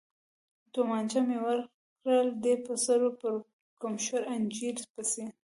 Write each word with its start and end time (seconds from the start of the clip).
تومانچه 0.73 1.19
مې 1.27 1.37
ورکړل، 1.45 2.27
دی 2.43 2.53
په 2.65 2.73
سر 2.85 3.01
پړکمشر 3.19 4.21
انجنیر 4.33 4.77
پسې. 4.93 5.23